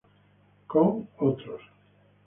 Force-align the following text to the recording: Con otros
Con 0.65 1.09
otros 1.19 1.61